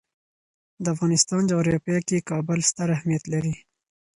[0.83, 3.53] د افغانستان جغرافیه کې کابل ستر اهمیت لري.